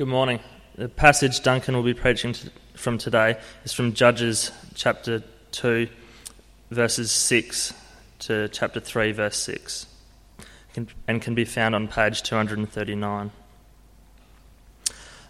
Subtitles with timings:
[0.00, 0.40] Good morning.
[0.76, 2.34] The passage Duncan will be preaching
[2.72, 5.88] from today is from Judges chapter 2,
[6.70, 7.74] verses 6
[8.20, 9.84] to chapter 3, verse 6,
[11.06, 13.30] and can be found on page 239.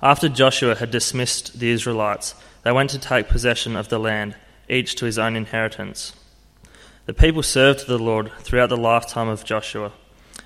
[0.00, 4.36] After Joshua had dismissed the Israelites, they went to take possession of the land,
[4.68, 6.12] each to his own inheritance.
[7.06, 9.90] The people served the Lord throughout the lifetime of Joshua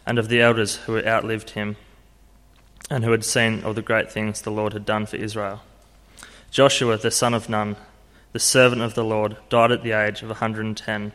[0.06, 1.76] and of the elders who outlived him
[2.90, 5.62] and who had seen all the great things the Lord had done for Israel.
[6.50, 7.76] Joshua, the son of Nun,
[8.32, 11.12] the servant of the Lord, died at the age of 110,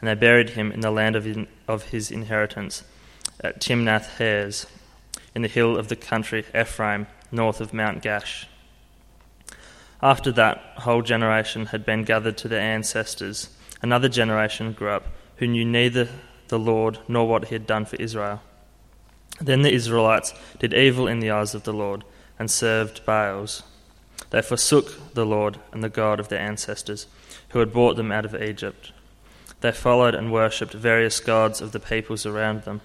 [0.00, 2.84] and they buried him in the land of, in, of his inheritance
[3.40, 4.66] at Timnath Heres,
[5.34, 8.46] in the hill of the country Ephraim, north of Mount Gaash.
[10.02, 13.50] After that whole generation had been gathered to their ancestors,
[13.82, 15.04] another generation grew up
[15.36, 16.08] who knew neither
[16.48, 18.42] the Lord nor what he had done for Israel.
[19.40, 22.04] Then the Israelites did evil in the eyes of the Lord
[22.38, 23.62] and served Baals.
[24.30, 27.06] They forsook the Lord and the God of their ancestors,
[27.50, 28.92] who had brought them out of Egypt.
[29.60, 32.80] They followed and worshipped various gods of the peoples around them.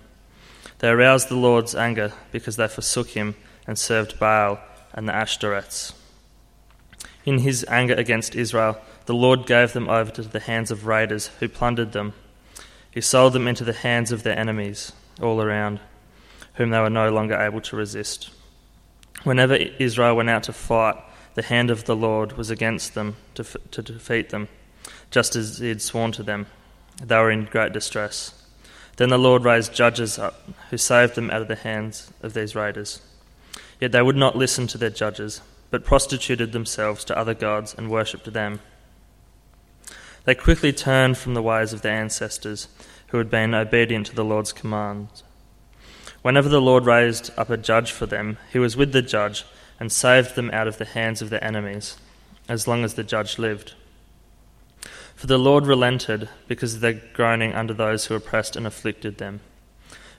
[0.80, 3.36] They aroused the Lord's anger because they forsook him
[3.68, 4.60] and served Baal
[4.94, 5.94] and the Ashtoreths.
[7.26, 11.28] In his anger against Israel, the Lord gave them over to the hands of raiders
[11.40, 12.14] who plundered them.
[12.90, 14.92] He sold them into the hands of their enemies
[15.22, 15.80] all around
[16.56, 18.30] whom they were no longer able to resist.
[19.24, 20.96] Whenever Israel went out to fight,
[21.36, 24.48] the hand of the Lord was against them to, to defeat them,
[25.12, 26.48] just as he had sworn to them.
[27.02, 28.34] They were in great distress.
[28.98, 32.56] Then the Lord raised judges up, who saved them out of the hands of these
[32.56, 33.02] raiders.
[33.80, 37.90] Yet they would not listen to their judges, but prostituted themselves to other gods and
[37.90, 38.60] worshipped them.
[40.26, 42.68] They quickly turned from the ways of their ancestors,
[43.08, 45.24] who had been obedient to the Lord's commands
[46.22, 49.44] Whenever the Lord raised up a judge for them, he was with the judge
[49.80, 51.98] and saved them out of the hands of their enemies,
[52.48, 53.74] as long as the judge lived.
[55.16, 59.40] For the Lord relented because of their groaning under those who oppressed and afflicted them.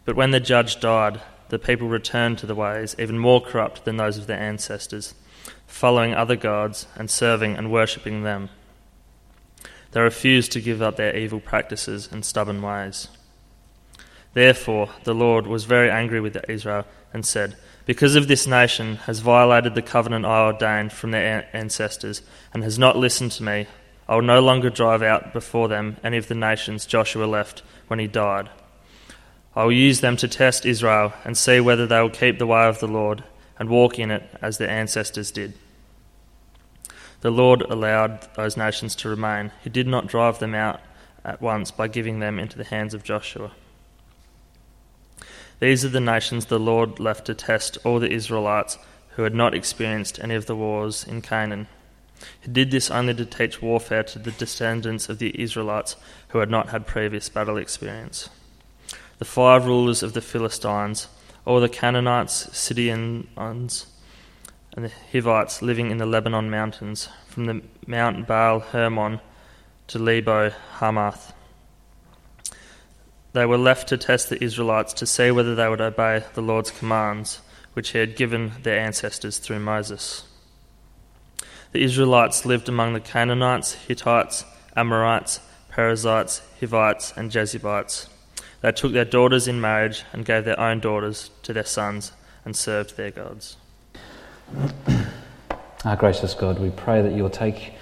[0.05, 3.97] But when the judge died, the people returned to the ways even more corrupt than
[3.97, 5.15] those of their ancestors,
[5.67, 8.49] following other gods and serving and worshipping them.
[9.93, 13.09] They refused to give up their evil practices and stubborn ways.
[14.35, 19.19] Therefore, the Lord was very angry with Israel and said, Because of this nation has
[19.19, 22.23] violated the covenant I ordained from their ancestors
[22.55, 23.67] and has not listened to me,
[24.09, 27.99] I will no longer drive out before them any of the nations Joshua left when
[27.99, 28.49] he died.
[29.55, 32.67] I will use them to test Israel and see whether they will keep the way
[32.67, 33.23] of the Lord
[33.59, 35.53] and walk in it as their ancestors did.
[37.21, 39.53] The Lord allowed those nations to remain.
[39.63, 40.81] He did not drive them out
[41.25, 43.53] at once by giving them into the hands of Joshua.
[45.63, 48.79] These are the nations the Lord left to test all the Israelites
[49.11, 51.69] who had not experienced any of the wars in Canaan.
[52.41, 55.95] He did this only to teach warfare to the descendants of the Israelites
[56.31, 58.29] who had not had previous battle experience.
[59.21, 61.07] The five rulers of the Philistines,
[61.45, 63.87] all the Canaanites, Sidonians,
[64.73, 69.21] and the Hivites living in the Lebanon mountains, from the Mount Baal Hermon
[69.87, 70.51] to Lebo
[70.81, 71.33] Hamath
[73.33, 76.71] they were left to test the Israelites to see whether they would obey the Lord's
[76.71, 77.41] commands,
[77.73, 80.25] which he had given their ancestors through Moses.
[81.73, 84.45] The Israelites lived among the Canaanites, Hittites,
[84.77, 88.09] Amorites, Perizzites, Hivites, and Jebusites.
[88.61, 92.13] They took their daughters in marriage and gave their own daughters to their sons
[92.45, 93.57] and served their gods.
[95.85, 97.73] Our gracious God, we pray that you'll take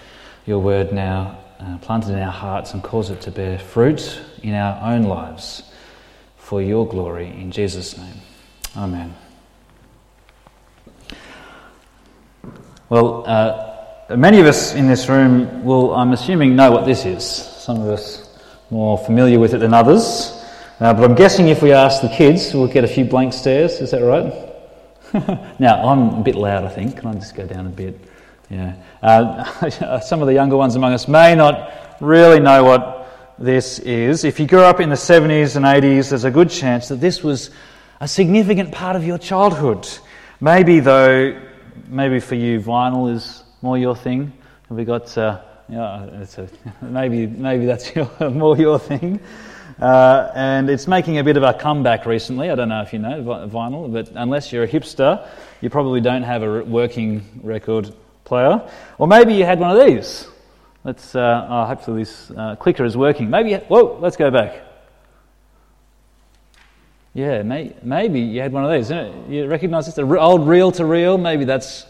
[0.47, 4.55] your word now uh, planted in our hearts and cause it to bear fruit in
[4.55, 5.63] our own lives
[6.37, 7.29] for your glory.
[7.29, 8.17] In Jesus' name.
[8.77, 9.15] Amen.
[12.89, 17.25] Well, uh, many of us in this room will, I'm assuming, know what this is.
[17.25, 18.39] Some of us
[18.71, 20.37] more familiar with it than others.
[20.81, 23.81] Uh, but I'm guessing if we ask the kids, we'll get a few blank stares.
[23.81, 24.33] Is that right?
[25.61, 26.97] now, I'm a bit loud, I think.
[26.97, 28.01] Can I just go down a bit?
[28.51, 28.75] Yeah.
[29.01, 33.01] Uh, some of the younger ones among us may not really know what
[33.39, 34.25] this is.
[34.25, 37.23] If you grew up in the 70s and 80s, there's a good chance that this
[37.23, 37.51] was
[38.01, 39.89] a significant part of your childhood.
[40.41, 41.41] Maybe, though,
[41.89, 44.33] maybe for you, vinyl is more your thing.
[44.69, 46.49] Have we got, uh, yeah, a,
[46.85, 49.21] maybe, maybe that's your, more your thing.
[49.81, 52.51] Uh, and it's making a bit of a comeback recently.
[52.51, 55.27] I don't know if you know vinyl, but unless you're a hipster,
[55.61, 57.95] you probably don't have a working record
[58.31, 58.63] player.
[58.97, 60.27] Or maybe you had one of these.
[60.85, 63.29] Let's, uh, oh, hopefully this uh, clicker is working.
[63.29, 64.63] Maybe, whoa, let's go back.
[67.13, 68.89] Yeah, may, maybe you had one of these.
[69.29, 69.97] You recognise this?
[69.97, 71.19] The old reel to reel.
[71.19, 71.87] Maybe that's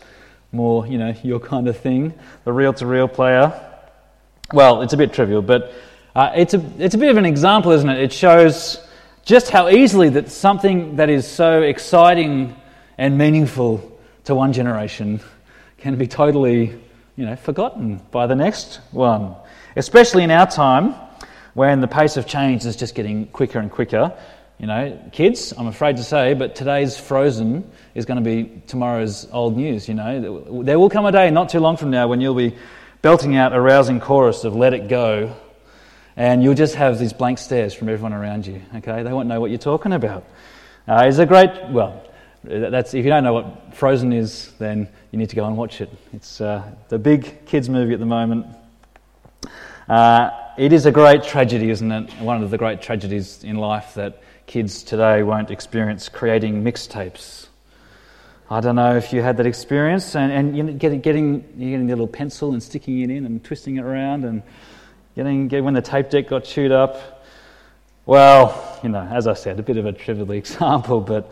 [0.50, 2.14] more, you know, your kind of thing.
[2.44, 3.52] The reel to reel player.
[4.52, 5.72] Well, it's a bit trivial, but
[6.16, 8.00] uh, it's, a, it's a bit of an example, isn't it?
[8.00, 8.84] It shows
[9.24, 12.56] just how easily that something that is so exciting
[12.98, 15.20] and meaningful to one generation
[15.80, 16.78] can be totally,
[17.16, 19.34] you know, forgotten by the next one.
[19.76, 20.94] Especially in our time
[21.54, 24.12] when the pace of change is just getting quicker and quicker.
[24.58, 29.26] You know, kids, I'm afraid to say, but today's Frozen is going to be tomorrow's
[29.32, 29.88] old news.
[29.88, 32.56] You know, there will come a day not too long from now when you'll be
[33.00, 35.34] belting out a rousing chorus of Let It Go,
[36.14, 38.60] and you'll just have these blank stares from everyone around you.
[38.76, 40.24] Okay, they won't know what you're talking about.
[40.86, 42.04] Uh, it's a great, well,
[42.44, 45.80] that's if you don't know what Frozen is, then you need to go and watch
[45.80, 45.90] it.
[46.12, 48.46] It's uh, the big kids movie at the moment.
[49.88, 52.10] Uh, it is a great tragedy, isn't it?
[52.20, 57.48] One of the great tragedies in life that kids today won't experience creating mixtapes.
[58.48, 61.86] I don't know if you had that experience, and, and you know, getting, getting, getting
[61.86, 64.42] the little pencil and sticking it in and twisting it around, and
[65.14, 67.24] getting, getting when the tape deck got chewed up.
[68.06, 71.30] Well, you know, as I said, a bit of a trivial example, but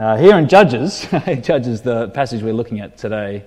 [0.00, 1.06] uh, here in Judges,
[1.42, 3.44] Judges, the passage we're looking at today,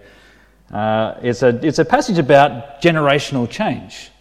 [0.72, 4.12] uh, it's, a, it's a passage about generational change.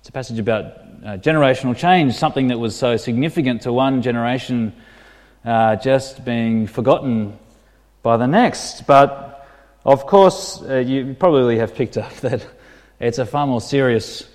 [0.00, 4.72] It's a passage about uh, generational change, something that was so significant to one generation
[5.44, 7.38] uh, just being forgotten
[8.02, 8.84] by the next.
[8.88, 9.46] But
[9.84, 12.44] of course, uh, you probably have picked up that
[12.98, 14.28] it's a far more serious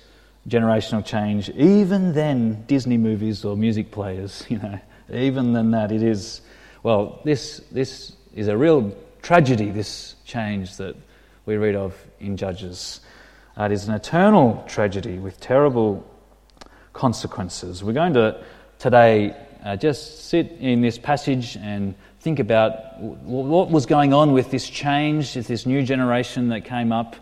[0.48, 1.50] generational change.
[1.50, 4.80] Even then, Disney movies or music players, you know,
[5.12, 6.40] even than that, it is,
[6.82, 8.92] well, this, this is a real
[9.22, 10.96] tragedy, this change that
[11.46, 13.00] we read of in Judges.
[13.56, 16.04] Uh, it is an eternal tragedy with terrible
[16.92, 17.84] consequences.
[17.84, 18.42] We're going to
[18.78, 24.50] today uh, just sit in this passage and think about what was going on with
[24.50, 27.14] this change, with this new generation that came up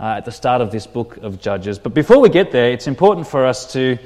[0.00, 1.78] uh, at the start of this book of Judges.
[1.78, 3.98] But before we get there, it's important for us to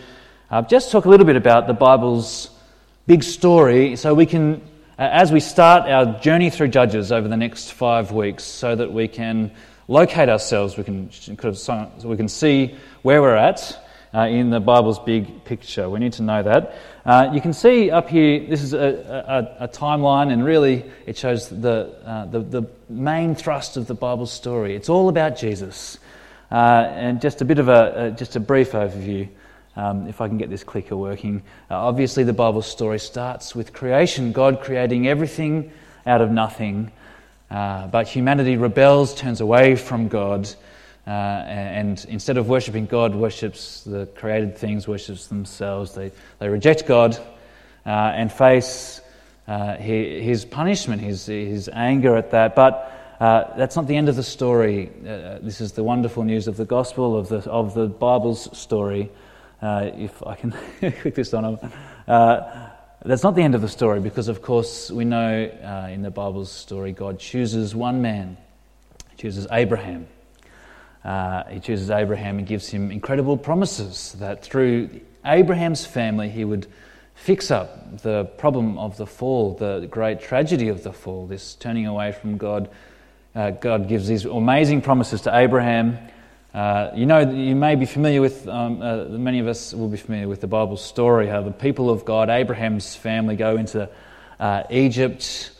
[0.50, 2.50] uh, just talk a little bit about the Bible's
[3.06, 4.60] big story so we can,
[4.98, 9.08] as we start our journey through Judges over the next five weeks, so that we
[9.08, 9.50] can
[9.88, 13.78] locate ourselves, we can, so we can see where we're at
[14.14, 15.90] uh, in the Bible's big picture.
[15.90, 16.74] We need to know that.
[17.04, 21.18] Uh, you can see up here, this is a, a, a timeline, and really it
[21.18, 24.76] shows the, uh, the, the, main thrust of the Bible story.
[24.76, 25.98] It's all about Jesus.
[26.50, 29.28] Uh, and just a bit of a, just a brief overview.
[29.76, 31.42] Um, if I can get this clicker working.
[31.70, 35.70] Uh, obviously, the Bible story starts with creation, God creating everything
[36.06, 36.90] out of nothing.
[37.50, 40.48] Uh, but humanity rebels, turns away from God,
[41.06, 45.94] uh, and instead of worshipping God, worships the created things, worships themselves.
[45.94, 47.16] They, they reject God
[47.84, 49.00] uh, and face
[49.46, 52.56] uh, his punishment, his, his anger at that.
[52.56, 54.90] But uh, that's not the end of the story.
[55.06, 59.10] Uh, this is the wonderful news of the gospel, of the, of the Bible's story.
[59.60, 61.58] Uh, if I can click this on.
[62.06, 66.52] that's not the end of the story because, of course, we know in the Bible's
[66.52, 68.36] story God chooses one man,
[69.10, 70.06] he chooses Abraham.
[71.06, 74.90] Uh, he chooses Abraham and gives him incredible promises that through
[75.24, 76.66] Abraham's family he would
[77.14, 81.86] fix up the problem of the fall, the great tragedy of the fall, this turning
[81.86, 82.68] away from God.
[83.36, 85.96] Uh, God gives these amazing promises to Abraham.
[86.56, 89.98] Uh, you know, you may be familiar with, um, uh, many of us will be
[89.98, 93.90] familiar with the Bible story, how the people of God, Abraham's family, go into
[94.40, 95.50] uh, Egypt.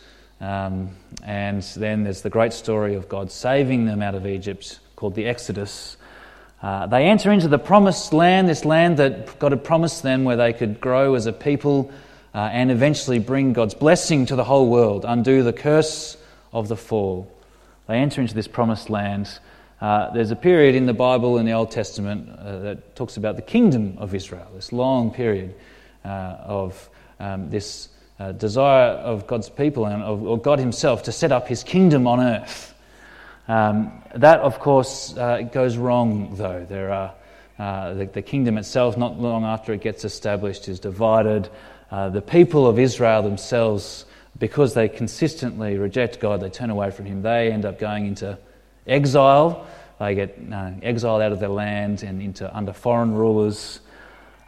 [0.41, 0.89] Um,
[1.23, 5.27] and then there's the great story of God saving them out of Egypt called the
[5.27, 5.97] Exodus.
[6.63, 10.35] Uh, they enter into the promised land, this land that God had promised them, where
[10.35, 11.91] they could grow as a people
[12.33, 16.17] uh, and eventually bring God's blessing to the whole world, undo the curse
[16.51, 17.31] of the fall.
[17.85, 19.29] They enter into this promised land.
[19.79, 23.35] Uh, there's a period in the Bible in the Old Testament uh, that talks about
[23.35, 25.53] the kingdom of Israel, this long period
[26.03, 31.31] uh, of um, this uh, desire of God's people and of, God Himself to set
[31.31, 32.73] up His kingdom on earth.
[33.47, 36.65] Um, that, of course, uh, goes wrong, though.
[36.67, 37.13] There are,
[37.59, 41.49] uh, the, the, kingdom itself, not long after it gets established, is divided.
[41.91, 44.05] The people of Israel themselves,
[44.39, 48.39] because they consistently reject God, they turn away from Him, they end up going into
[48.87, 49.67] exile.
[49.99, 53.79] They get uh, exiled out of their land and into under foreign rulers.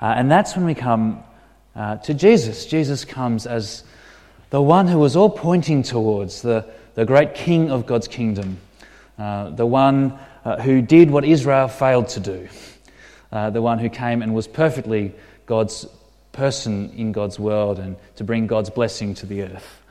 [0.01, 1.23] Uh, and that's when we come
[1.75, 2.65] uh, to Jesus.
[2.65, 3.83] Jesus comes as
[4.49, 6.65] the one who was all pointing towards, the,
[6.95, 8.59] the great king of God's kingdom.
[9.17, 12.47] Uh, the one uh, who did what Israel failed to do,
[13.31, 15.13] uh, the one who came and was perfectly
[15.45, 15.85] God's
[16.31, 19.81] person in God's world and to bring God's blessing to the earth.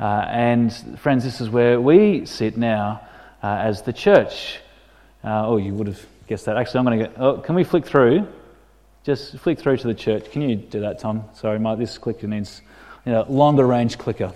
[0.00, 3.02] Uh, and, friends, this is where we sit now
[3.42, 4.60] uh, as the church.
[5.24, 6.56] Uh, oh, you would have guessed that.
[6.56, 7.12] Actually, I'm going to go.
[7.16, 8.26] Oh, can we flick through?
[9.04, 10.30] Just flick through to the church.
[10.30, 11.24] Can you do that, Tom?
[11.34, 12.62] Sorry, my, this clicker needs
[13.04, 14.32] you know, longer range clicker.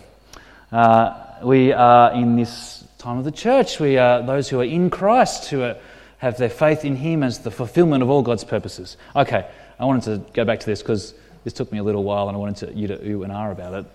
[0.73, 3.79] Uh, we are in this time of the church.
[3.79, 5.77] We are those who are in Christ, who are,
[6.19, 8.97] have their faith in Him as the fulfillment of all God's purposes.
[9.15, 9.49] Okay,
[9.79, 12.37] I wanted to go back to this because this took me a little while and
[12.37, 13.87] I wanted to, you to ooh and ah about it.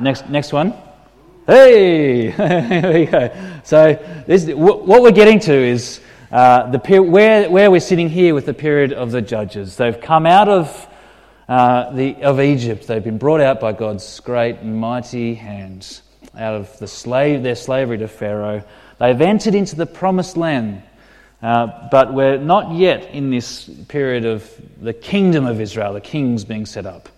[0.00, 0.74] next, next one.
[1.46, 2.32] Hey!
[3.06, 3.60] go.
[3.62, 3.94] So,
[4.26, 6.00] this, what we're getting to is
[6.32, 9.76] uh, the, where, where we're sitting here with the period of the judges.
[9.76, 10.88] They've come out of,
[11.48, 16.00] uh, the, of Egypt, they've been brought out by God's great and mighty hand
[16.36, 18.64] out of the slave, their slavery to Pharaoh.
[18.98, 20.82] They've entered into the promised land.
[21.42, 24.50] Uh, but we're not yet in this period of
[24.80, 27.08] the kingdom of Israel, the kings being set up.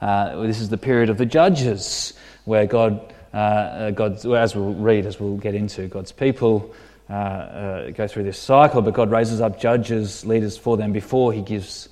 [0.00, 2.14] Uh, this is the period of the judges,
[2.44, 6.74] where God, uh, uh God, as we'll read, as we'll get into, God's people
[7.08, 11.32] uh, uh, go through this cycle, but God raises up judges, leaders for them before
[11.32, 11.88] He gives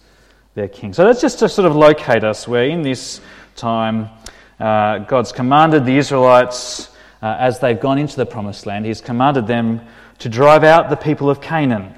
[0.55, 0.93] their king.
[0.93, 3.21] So that's just to sort of locate us, where in this
[3.57, 4.09] time,
[4.59, 6.91] God's commanded the Israelites,
[7.23, 9.81] as they've gone into the promised land, He's commanded them
[10.19, 11.95] to drive out the people of Canaan,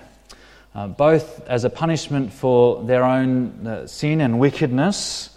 [0.74, 5.29] uh, both as a punishment for their own uh, sin and wickedness,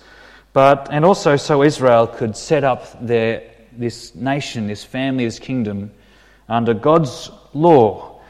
[0.54, 3.44] but and also so Israel could set up their
[3.78, 5.92] this nation, this family, this kingdom
[6.48, 8.22] under God's law,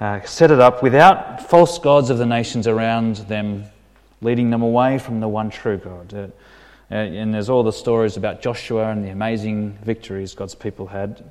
[0.00, 3.64] uh, set it up without false gods of the nations around them,
[4.22, 6.14] leading them away from the one true God.
[6.14, 6.28] Uh,
[6.90, 11.30] uh, and there's all the stories about Joshua and the amazing victories God's people had.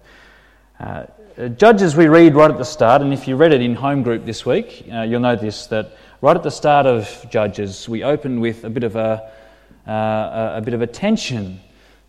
[0.79, 1.05] Uh,
[1.37, 4.03] uh, Judges, we read right at the start, and if you read it in home
[4.03, 8.39] group this week, uh, you'll notice that right at the start of Judges, we open
[8.39, 9.31] with a bit of a,
[9.89, 11.59] uh, a bit of a tension.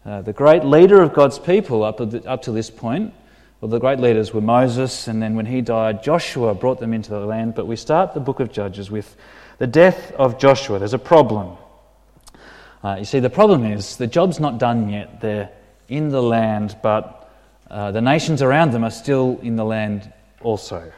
[0.04, 3.14] Uh, the great leader of God's people up to, the, up to this point,
[3.60, 7.10] well, the great leaders were Moses, and then when he died, Joshua brought them into
[7.10, 7.54] the land.
[7.54, 9.16] But we start the book of Judges with
[9.58, 10.78] the death of Joshua.
[10.78, 11.58] There's a problem.
[12.82, 15.20] Uh, you see, the problem is the job's not done yet.
[15.20, 15.50] They're
[15.88, 17.30] in the land, but
[17.70, 20.10] uh, the nations around them are still in the land
[20.40, 20.90] also.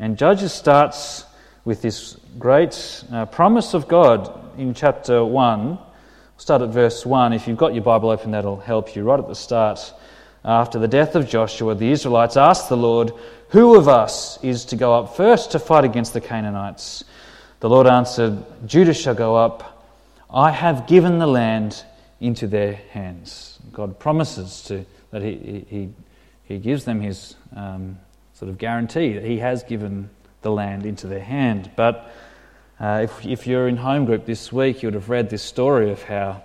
[0.00, 1.24] And Judges starts
[1.64, 5.78] with this great uh, promise of God in chapter 1.
[6.40, 7.34] Start at verse 1.
[7.34, 9.02] If you've got your Bible open, that'll help you.
[9.02, 9.92] Right at the start,
[10.42, 13.12] after the death of Joshua, the Israelites asked the Lord,
[13.50, 17.04] Who of us is to go up first to fight against the Canaanites?
[17.60, 19.84] The Lord answered, Judah shall go up.
[20.32, 21.84] I have given the land
[22.20, 23.58] into their hands.
[23.70, 25.88] God promises to, that he, he,
[26.44, 27.98] he gives them his um,
[28.32, 30.08] sort of guarantee that he has given
[30.40, 31.70] the land into their hand.
[31.76, 32.10] But
[32.80, 35.90] uh, if, if, you're in home group this week, you would have read this story
[35.90, 36.42] of how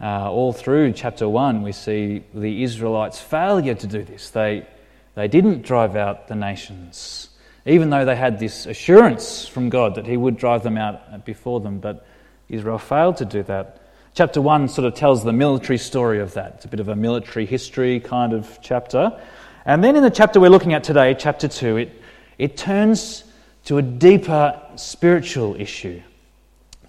[0.00, 4.30] uh, all through chapter 1 we see the Israelites' failure to do this.
[4.30, 4.66] They,
[5.14, 7.28] they didn't drive out the nations,
[7.66, 11.60] even though they had this assurance from God that he would drive them out before
[11.60, 11.78] them.
[11.78, 12.04] But
[12.48, 13.80] Israel failed to do that.
[14.14, 16.54] Chapter 1 sort of tells the military story of that.
[16.56, 19.20] It's a bit of a military history kind of chapter.
[19.64, 22.02] And then in the chapter we're looking at today, chapter 2, it,
[22.38, 23.22] it turns
[23.66, 26.00] to a deeper spiritual issue.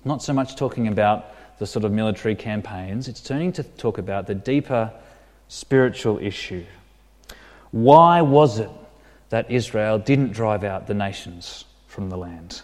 [0.04, 1.26] Not so much talking about
[1.60, 4.92] the sort of military campaigns, it's turning to talk about the deeper
[5.48, 6.66] spiritual issue.
[7.72, 8.70] Why was it
[9.30, 12.62] that Israel didn't drive out the nations from the land?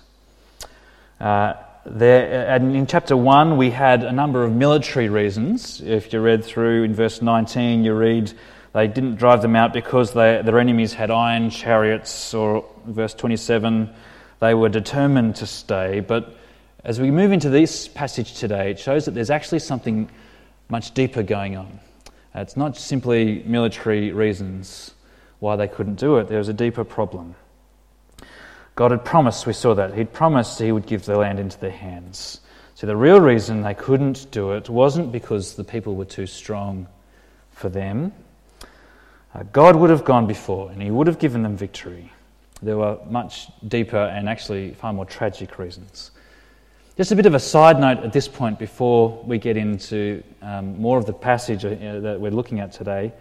[1.19, 1.53] Uh,
[1.85, 5.81] there, and in chapter 1, we had a number of military reasons.
[5.81, 8.31] If you read through in verse 19, you read
[8.73, 13.93] they didn't drive them out because they, their enemies had iron chariots, or verse 27,
[14.41, 16.01] they were determined to stay.
[16.01, 16.35] But
[16.83, 20.09] as we move into this passage today, it shows that there's actually something
[20.67, 21.79] much deeper going on.
[22.33, 24.93] It's not simply military reasons
[25.39, 27.35] why they couldn't do it, there was a deeper problem.
[28.75, 31.71] God had promised, we saw that, He'd promised He would give the land into their
[31.71, 32.41] hands.
[32.75, 36.87] So the real reason they couldn't do it wasn't because the people were too strong
[37.51, 38.13] for them.
[39.33, 42.10] Uh, God would have gone before and He would have given them victory.
[42.61, 46.11] There were much deeper and actually far more tragic reasons.
[46.97, 50.79] Just a bit of a side note at this point before we get into um,
[50.79, 51.69] more of the passage uh,
[52.01, 53.13] that we're looking at today.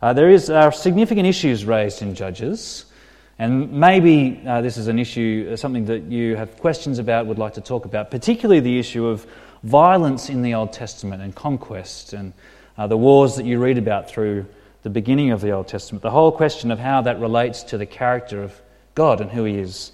[0.00, 2.86] Uh, there is uh, significant issues raised in Judges.
[3.38, 7.38] And maybe uh, this is an issue, uh, something that you have questions about, would
[7.38, 9.26] like to talk about, particularly the issue of
[9.64, 12.32] violence in the Old Testament and conquest and
[12.78, 14.46] uh, the wars that you read about through
[14.82, 16.02] the beginning of the Old Testament.
[16.02, 18.60] The whole question of how that relates to the character of
[18.94, 19.92] God and who He is.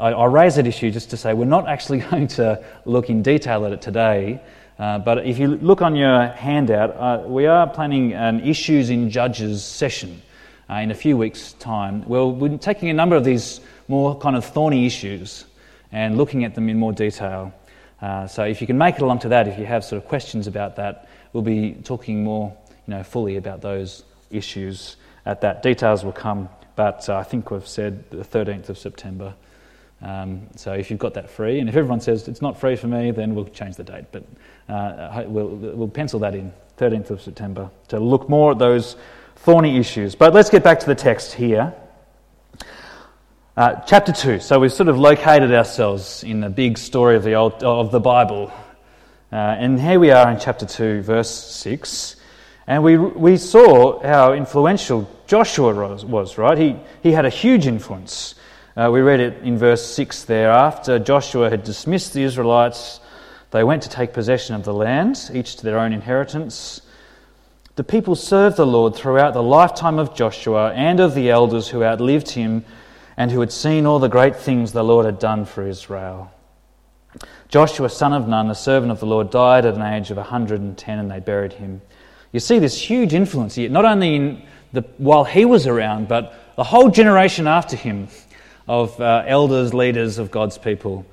[0.00, 3.22] I, I raise that issue just to say we're not actually going to look in
[3.22, 4.40] detail at it today.
[4.78, 9.10] Uh, but if you look on your handout, uh, we are planning an Issues in
[9.10, 10.22] Judges session
[10.70, 12.02] uh, in a few weeks' time.
[12.08, 15.44] Well, we're taking a number of these more kind of thorny issues
[15.92, 17.52] and looking at them in more detail.
[18.00, 20.08] Uh, so if you can make it along to that, if you have sort of
[20.08, 24.96] questions about that, we'll be talking more you know, fully about those issues
[25.26, 25.62] at that.
[25.62, 26.48] Details will come,
[26.80, 29.34] but uh, I think we've said the 13th of September.
[30.00, 32.86] Um, so if you've got that free, and if everyone says it's not free for
[32.86, 34.06] me, then we'll change the date.
[34.10, 34.24] But
[34.66, 38.96] uh, we'll, we'll pencil that in, 13th of September, to look more at those
[39.36, 40.14] thorny issues.
[40.14, 41.74] But let's get back to the text here.
[43.58, 44.40] Uh, chapter 2.
[44.40, 48.00] So we've sort of located ourselves in the big story of the, old, of the
[48.00, 48.50] Bible.
[49.30, 52.16] Uh, and here we are in chapter 2, verse 6.
[52.66, 56.58] And we, we saw how influential Joshua was, right?
[56.58, 58.34] He, he had a huge influence.
[58.76, 60.50] Uh, we read it in verse 6 there.
[60.50, 62.98] After Joshua had dismissed the Israelites,
[63.52, 66.82] they went to take possession of the land, each to their own inheritance.
[67.76, 71.84] The people served the Lord throughout the lifetime of Joshua and of the elders who
[71.84, 72.64] outlived him
[73.16, 76.32] and who had seen all the great things the Lord had done for Israel.
[77.46, 80.98] Joshua, son of Nun, the servant of the Lord, died at an age of 110
[80.98, 81.82] and they buried him.
[82.32, 86.34] You see this huge influence here, not only in the, while he was around, but
[86.56, 88.08] the whole generation after him
[88.68, 91.04] of uh, elders, leaders of God's people.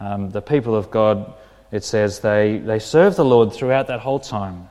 [0.00, 1.32] Um, the people of God,
[1.72, 4.68] it says, they, they serve the Lord throughout that whole time.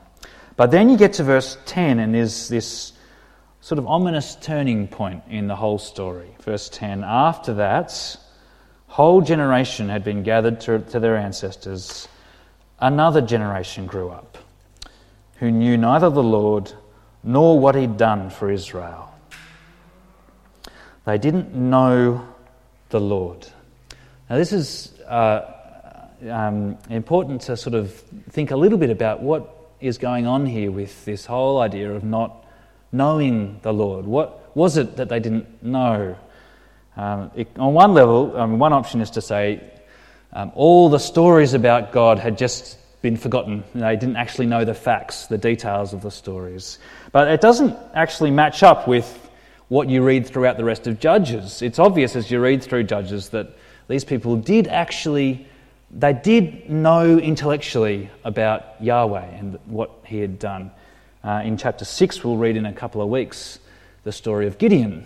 [0.56, 2.92] But then you get to verse 10, and there's this
[3.60, 6.36] sort of ominous turning point in the whole story.
[6.42, 8.16] Verse 10 After that,
[8.86, 12.06] whole generation had been gathered to, to their ancestors.
[12.78, 14.38] Another generation grew up
[15.38, 16.72] who knew neither the Lord
[17.26, 19.12] nor what he'd done for Israel.
[21.04, 22.26] They didn't know
[22.88, 23.46] the Lord.
[24.30, 25.52] Now, this is uh,
[26.30, 27.92] um, important to sort of
[28.30, 32.04] think a little bit about what is going on here with this whole idea of
[32.04, 32.46] not
[32.92, 34.06] knowing the Lord.
[34.06, 36.16] What was it that they didn't know?
[36.96, 39.62] Um, it, on one level, um, one option is to say
[40.32, 43.64] um, all the stories about God had just been forgotten.
[43.74, 46.78] They didn't actually know the facts, the details of the stories.
[47.12, 49.30] But it doesn't actually match up with
[49.68, 51.62] what you read throughout the rest of Judges.
[51.62, 53.48] It's obvious as you read through Judges that
[53.88, 55.46] these people did actually,
[55.90, 60.70] they did know intellectually about Yahweh and what he had done.
[61.24, 63.58] Uh, in chapter 6, we'll read in a couple of weeks
[64.04, 65.04] the story of Gideon.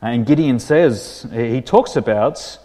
[0.00, 2.58] And Gideon says, he talks about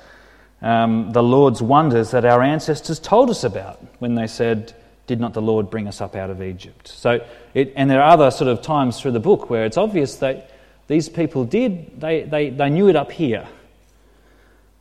[0.62, 4.74] um, the Lord's wonders that our ancestors told us about when they said,
[5.06, 6.88] Did not the Lord bring us up out of Egypt?
[6.88, 10.16] So, it, and there are other sort of times through the book where it's obvious
[10.18, 10.52] that
[10.88, 13.48] these people did, they, they, they knew it up here.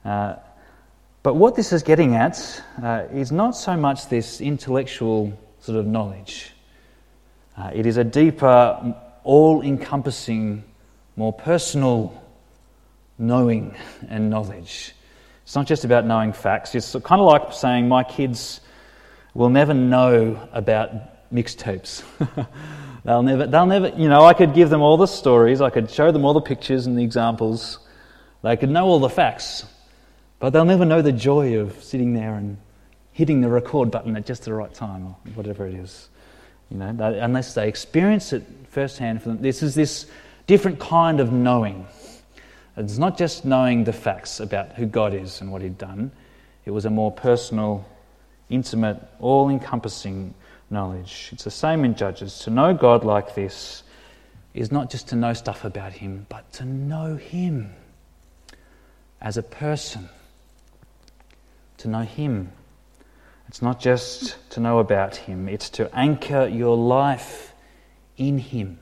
[0.05, 0.37] Uh,
[1.23, 5.87] but what this is getting at uh, is not so much this intellectual sort of
[5.87, 6.53] knowledge,
[7.59, 10.63] uh, it is a deeper, all encompassing,
[11.17, 12.23] more personal
[13.19, 13.75] knowing
[14.09, 14.93] and knowledge.
[15.47, 16.75] It's not just about knowing facts.
[16.75, 18.61] It's kind of like saying, My kids
[19.33, 20.91] will never know about
[21.33, 22.03] mixtapes.
[23.05, 25.89] They'll never, they'll never, you know, I could give them all the stories, I could
[25.89, 27.79] show them all the pictures and the examples,
[28.43, 29.65] they could know all the facts,
[30.41, 32.57] but they'll never know the joy of sitting there and
[33.13, 36.09] hitting the record button at just the right time or whatever it is.
[36.69, 39.41] You know, unless they experience it firsthand for them.
[39.41, 40.07] This is this
[40.49, 41.87] different kind of knowing.
[42.77, 46.13] It's not just knowing the facts about who God is and what He'd done,
[46.65, 47.87] it was a more personal,
[48.51, 50.35] intimate, all encompassing
[50.69, 51.31] knowledge.
[51.33, 52.41] It's the same in Judges.
[52.41, 53.83] To know God like this
[54.53, 57.73] is not just to know stuff about Him, but to know Him
[59.21, 60.09] as a person.
[61.79, 62.53] To know Him.
[63.49, 67.55] It's not just to know about Him, it's to anchor your life
[68.17, 68.81] in Him.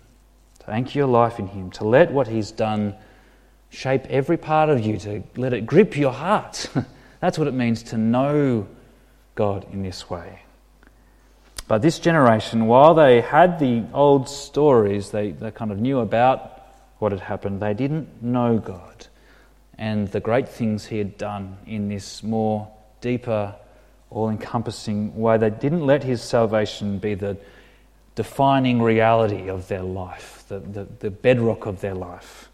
[0.60, 1.70] To anchor your life in Him.
[1.72, 2.94] To let what He's done
[3.74, 6.68] shape every part of you, to let it grip your heart.
[7.20, 8.66] That's what it means to know
[9.34, 10.40] God in this way.
[11.66, 16.50] But this generation, while they had the old stories, they, they kind of knew about
[16.98, 19.06] what had happened, they didn't know God
[19.78, 23.54] and the great things He had done in this more deeper,
[24.10, 25.38] all encompassing way.
[25.38, 27.36] They didn't let His salvation be the
[28.14, 32.48] defining reality of their life, the, the, the bedrock of their life.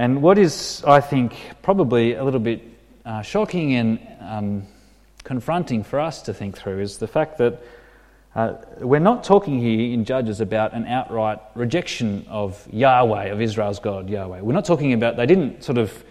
[0.00, 2.62] And what is, I think, probably a little bit
[3.04, 4.66] uh, shocking and um,
[5.24, 7.62] confronting for us to think through is the fact that
[8.34, 13.78] uh, we're not talking here in Judges about an outright rejection of Yahweh, of Israel's
[13.78, 14.40] God, Yahweh.
[14.40, 16.02] We're not talking about, they didn't sort of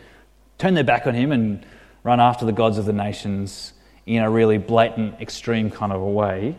[0.60, 1.66] turn their back on him and
[2.04, 3.74] run after the gods of the nations
[4.06, 6.56] in a really blatant, extreme kind of a way,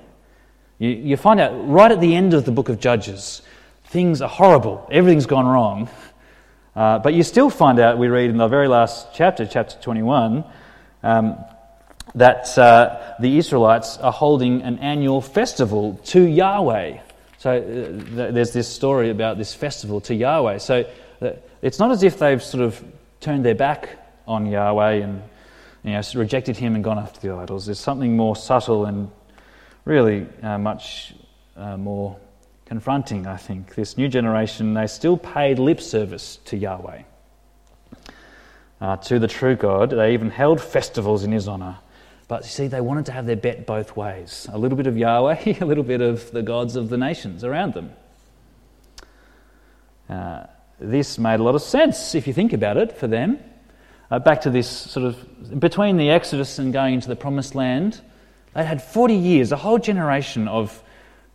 [0.81, 3.43] you, you find out right at the end of the book of Judges,
[3.85, 5.89] things are horrible, everything's gone wrong.
[6.75, 10.45] Uh, but you still find out, we read in the very last chapter, chapter 21,
[11.03, 11.37] um,
[12.15, 16.99] that uh, the Israelites are holding an annual festival to Yahweh.
[17.39, 20.59] So uh, there's this story about this festival to Yahweh.
[20.59, 20.85] So
[21.21, 21.31] uh,
[21.63, 22.83] it's not as if they've sort of
[23.21, 23.89] turned their back
[24.27, 25.23] on Yahweh and
[25.83, 27.67] you know, rejected him and gone after the idols.
[27.67, 29.11] There's something more subtle and
[29.85, 31.15] really uh, much
[31.57, 32.19] uh, more
[32.71, 33.75] confronting, I think.
[33.75, 37.03] This new generation, they still paid lip service to Yahweh,
[38.81, 39.91] uh, to the true God.
[39.91, 41.79] They even held festivals in his honour.
[42.29, 44.97] But you see, they wanted to have their bet both ways a little bit of
[44.97, 47.91] Yahweh, a little bit of the gods of the nations around them.
[50.09, 50.45] Uh,
[50.79, 53.41] this made a lot of sense if you think about it for them.
[54.13, 58.01] Uh, back to this sort of between the Exodus and going into the Promised Land,
[58.55, 60.81] they had 40 years, a whole generation of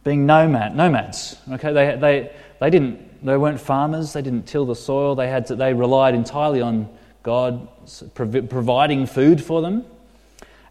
[0.06, 1.36] being nomad, nomads.
[1.52, 5.48] Okay, they, they, they, didn't, they weren't farmers, they didn't till the soil, they, had
[5.48, 6.88] to, they relied entirely on
[7.24, 7.68] God
[8.14, 9.84] providing food for them.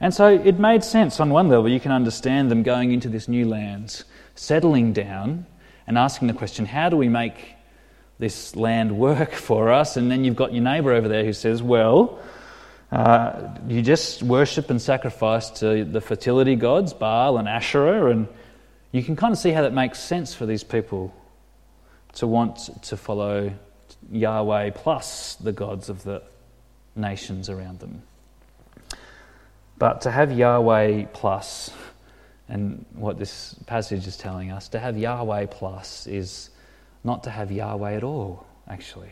[0.01, 1.69] And so it made sense on one level.
[1.69, 4.05] You can understand them going into this new land,
[4.37, 5.47] settling down,
[5.87, 7.57] and asking the question how do we make
[8.21, 9.97] this land work for us.
[9.97, 12.21] And then you've got your neighbour over there who says, well,
[12.93, 18.29] uh, you just worship and sacrifice to the fertility gods, Baal and Asherah, and
[18.95, 21.13] you can kind of see how that makes sense for these people
[22.13, 23.53] to want to follow
[24.13, 26.23] Yahweh plus the gods of the
[26.95, 28.03] nations around them.
[29.79, 31.71] But to have Yahweh plus,
[32.49, 36.51] and what this passage is telling us, to have Yahweh plus is
[37.03, 39.11] not to have Yahweh at all, actually.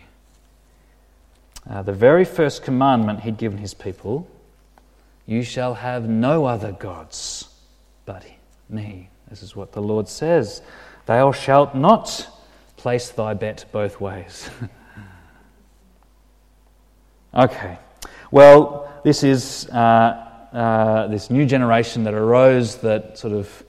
[1.69, 4.29] Uh, the very first commandment he'd given his people
[5.27, 7.49] you shall have no other gods
[8.07, 8.25] but
[8.69, 9.09] me.
[9.33, 10.61] This is what the Lord says.
[11.07, 12.29] Thou shalt not
[12.77, 14.51] place thy bet both ways.
[17.35, 17.79] okay.
[18.31, 19.79] Well, this is uh,
[20.53, 23.65] uh, this new generation that arose that sort of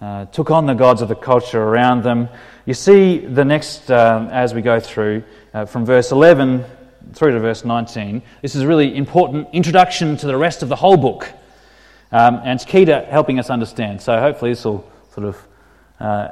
[0.00, 2.30] uh, took on the gods of the culture around them.
[2.64, 6.64] You see the next, um, as we go through, uh, from verse 11
[7.12, 10.76] through to verse 19, this is a really important introduction to the rest of the
[10.76, 11.30] whole book.
[12.10, 14.00] Um, and it's key to helping us understand.
[14.00, 15.48] So hopefully this will sort of
[16.00, 16.28] uh,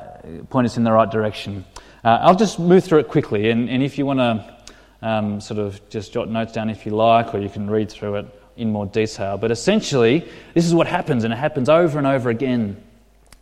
[0.49, 1.64] point us in the right direction.
[2.03, 4.57] Uh, I'll just move through it quickly, and, and if you want to
[5.03, 8.16] um, sort of just jot notes down if you like, or you can read through
[8.16, 9.38] it in more detail.
[9.38, 12.83] But essentially, this is what happens, and it happens over and over again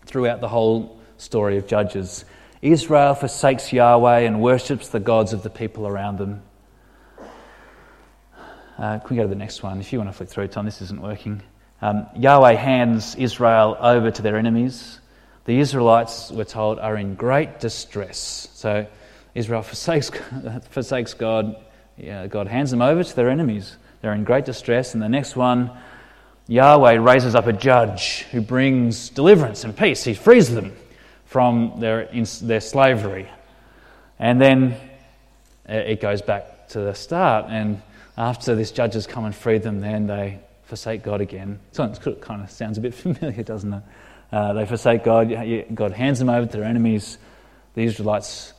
[0.06, 2.24] throughout the whole story of Judges.
[2.62, 6.42] Israel forsakes Yahweh and worships the gods of the people around them.
[8.76, 9.80] Uh, can we go to the next one?
[9.80, 11.42] If you want to flick through, Tom, this isn't working.
[11.82, 15.00] Um, Yahweh hands Israel over to their enemies.
[15.48, 18.50] The Israelites, we're told, are in great distress.
[18.52, 18.86] So
[19.34, 20.10] Israel forsakes,
[20.68, 21.56] forsakes God.
[21.96, 23.78] Yeah, God hands them over to their enemies.
[24.02, 24.92] They're in great distress.
[24.92, 25.70] And the next one,
[26.48, 30.04] Yahweh raises up a judge who brings deliverance and peace.
[30.04, 30.76] He frees them
[31.24, 32.10] from their,
[32.42, 33.26] their slavery.
[34.18, 34.76] And then
[35.66, 37.46] uh, it goes back to the start.
[37.48, 37.80] And
[38.18, 41.58] after this judge has come and freed them, then they forsake God again.
[41.72, 43.82] So it kind of sounds a bit familiar, doesn't it?
[44.30, 45.32] Uh, they forsake God.
[45.74, 47.18] God hands them over to their enemies.
[47.74, 48.52] The Israelites,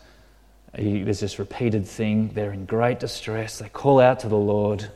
[0.75, 2.29] he, there's this repeated thing.
[2.33, 3.59] They're in great distress.
[3.59, 4.89] They call out to the Lord.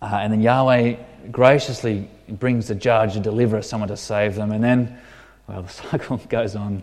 [0.00, 0.96] Uh, and then Yahweh
[1.30, 4.52] graciously brings the judge, a deliverer, someone to save them.
[4.52, 4.98] And then
[5.46, 6.82] well, the cycle goes on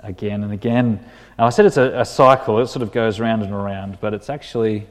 [0.00, 1.04] again and again.
[1.38, 4.14] Now, I said it's a, a cycle, it sort of goes round and around, but
[4.14, 4.86] it's actually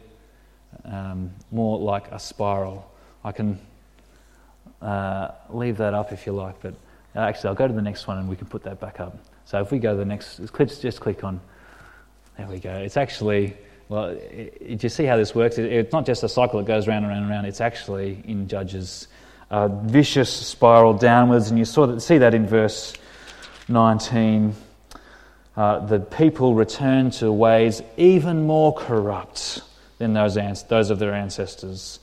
[0.86, 2.90] um, more like a spiral.
[3.24, 3.60] I can
[4.82, 6.74] uh, leave that up if you like, but
[7.16, 9.18] uh, actually, I'll go to the next one and we can put that back up.
[9.46, 10.40] So, if we go to the next,
[10.82, 11.40] just click on,
[12.38, 12.76] there we go.
[12.76, 13.58] It's actually,
[13.90, 15.58] well, did you see how this works?
[15.58, 18.48] it's not just a cycle that goes round and round and round, it's actually in
[18.48, 19.08] Judges.
[19.50, 22.94] A vicious spiral downwards, and you saw that, see that in verse
[23.70, 24.54] 19,
[25.56, 29.62] uh, the people return to ways even more corrupt
[29.98, 30.36] than those,
[30.66, 32.00] those of their ancestors,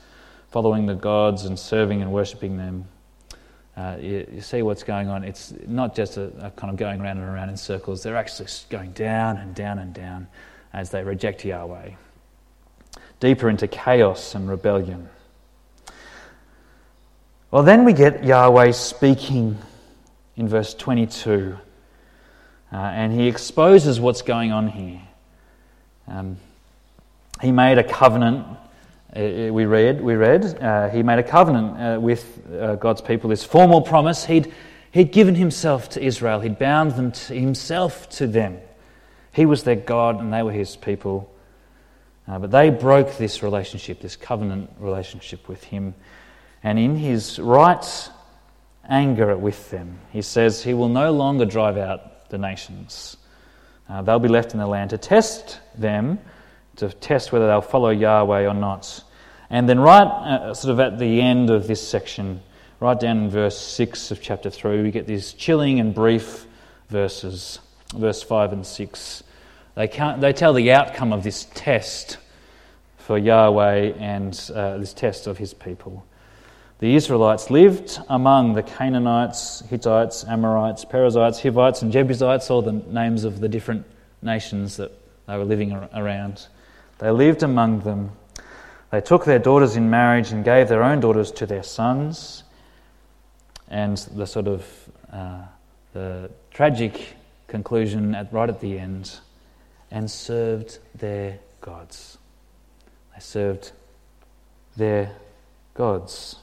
[0.54, 2.84] following the gods and serving and worshipping them.
[3.76, 5.24] Uh, you, you, see what's going on.
[5.24, 8.46] It's not just a, a, kind of going around and around in circles, they're actually
[8.70, 10.28] going down and down and down
[10.72, 11.90] as they reject Yahweh,
[13.18, 15.08] deeper into chaos and rebellion.
[17.50, 19.58] Well, then we get Yahweh speaking
[20.36, 21.58] in verse 22.
[22.72, 25.02] Uh, and he exposes what's going on here.
[26.06, 26.36] Um,
[27.42, 28.46] he made a covenant
[29.14, 33.44] we read, we read uh, he made a covenant uh, with uh, God's people, this
[33.44, 34.24] formal promise.
[34.24, 34.52] He'd,
[34.90, 38.58] he'd given himself to Israel, he'd bound them to himself to them.
[39.32, 41.30] He was their God and they were his people.
[42.26, 45.94] Uh, but they broke this relationship, this covenant relationship with him.
[46.62, 48.10] And in his right
[48.88, 53.16] anger with them, he says he will no longer drive out the nations.
[53.88, 56.18] Uh, they'll be left in the land to test them,
[56.76, 59.02] to test whether they'll follow Yahweh or not.
[59.50, 62.40] And then, right uh, sort of at the end of this section,
[62.80, 66.46] right down in verse 6 of chapter 3, we get these chilling and brief
[66.88, 67.58] verses,
[67.94, 69.22] verse 5 and 6.
[69.74, 72.18] They, can't, they tell the outcome of this test
[72.98, 76.04] for Yahweh and uh, this test of his people.
[76.78, 83.24] The Israelites lived among the Canaanites, Hittites, Amorites, Perizzites, Hivites, and Jebusites, all the names
[83.24, 83.86] of the different
[84.22, 84.92] nations that
[85.26, 86.46] they were living around.
[86.98, 88.12] They lived among them.
[88.90, 92.44] They took their daughters in marriage and gave their own daughters to their sons.
[93.68, 94.64] And the sort of
[95.12, 95.42] uh,
[95.92, 99.18] the tragic conclusion at, right at the end,
[99.90, 102.18] and served their gods.
[103.14, 103.72] They served
[104.76, 105.14] their
[105.74, 106.36] gods.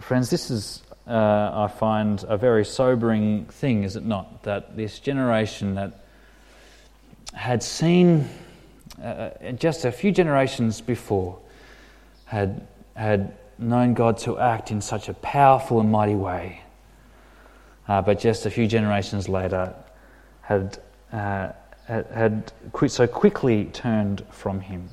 [0.00, 4.42] Friends, this is, uh, I find, a very sobering thing, is it not?
[4.42, 6.04] That this generation that
[7.32, 8.28] had seen
[9.00, 11.38] uh, uh, just a few generations before
[12.26, 16.60] had, had known God to act in such a powerful and mighty way,
[17.88, 19.74] uh, but just a few generations later
[20.42, 20.78] had,
[21.12, 21.50] uh,
[21.86, 22.52] had, had
[22.86, 24.88] so quickly turned from Him.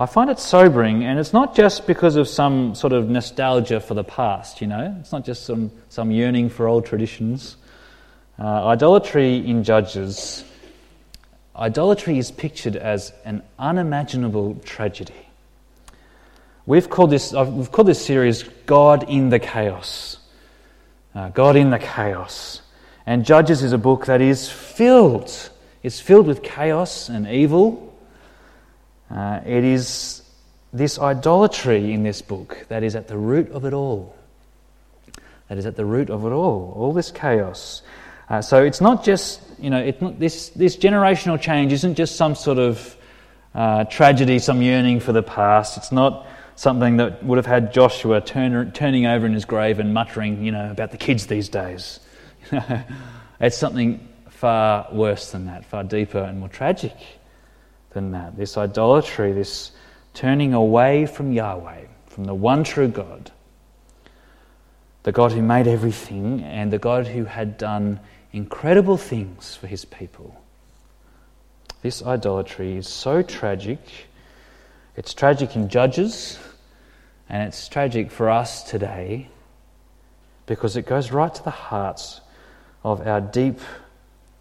[0.00, 3.94] I find it sobering, and it's not just because of some sort of nostalgia for
[3.94, 7.56] the past, you know, it's not just some, some yearning for old traditions.
[8.38, 10.44] Uh, idolatry in Judges,
[11.58, 15.14] idolatry is pictured as an unimaginable tragedy.
[16.66, 20.18] We've called this, we've called this series God in the Chaos.
[21.14, 22.62] Uh, God in the Chaos.
[23.06, 25.50] And Judges is a book that is filled,
[25.82, 27.88] it's filled with chaos and evil
[29.10, 30.22] uh, it is
[30.72, 34.14] this idolatry in this book that is at the root of it all.
[35.48, 37.82] That is at the root of it all, all this chaos.
[38.28, 42.58] Uh, so it's not just, you know, this, this generational change isn't just some sort
[42.58, 42.96] of
[43.54, 45.76] uh, tragedy, some yearning for the past.
[45.76, 49.94] It's not something that would have had Joshua turn, turning over in his grave and
[49.94, 52.00] muttering, you know, about the kids these days.
[53.40, 56.96] it's something far worse than that, far deeper and more tragic
[57.90, 58.36] than that.
[58.36, 59.72] This idolatry, this
[60.14, 63.30] turning away from Yahweh, from the one true God,
[65.04, 68.00] the God who made everything and the God who had done
[68.32, 70.40] incredible things for his people.
[71.82, 73.80] This idolatry is so tragic.
[74.96, 76.38] It's tragic in Judges,
[77.28, 79.28] and it's tragic for us today
[80.46, 82.20] because it goes right to the hearts
[82.82, 83.60] of our deep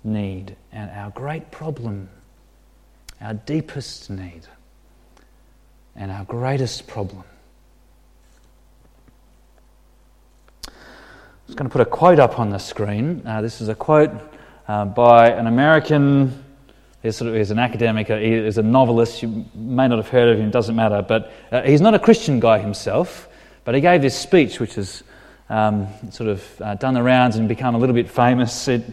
[0.04, 2.10] need and our great problem
[3.22, 4.42] our deepest need
[5.96, 7.24] and our greatest problem.
[11.48, 13.22] Just going to put a quote up on the screen.
[13.26, 14.12] Uh, this is a quote
[14.68, 16.44] uh, by an American,
[17.02, 19.24] he's, sort of, he's an academic, he's a novelist.
[19.24, 21.02] You may not have heard of him, doesn't matter.
[21.02, 23.30] But uh, he's not a Christian guy himself,
[23.64, 25.04] but he gave this speech, which has
[25.50, 28.68] um, sort of uh, done the rounds and become a little bit famous.
[28.68, 28.84] It,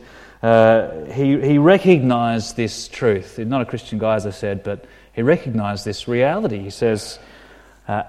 [0.40, 3.36] uh, he, he recognized this truth.
[3.36, 6.60] He's not a Christian guy, as I said, but he recognized this reality.
[6.60, 7.18] He says,
[7.88, 8.04] uh,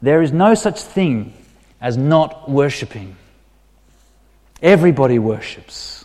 [0.00, 1.34] There is no such thing
[1.82, 3.16] as not worshipping.
[4.62, 6.04] Everybody worships.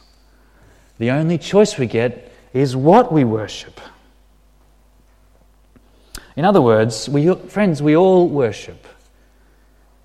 [0.97, 3.79] The only choice we get is what we worship.
[6.35, 8.85] In other words, we, friends, we all worship.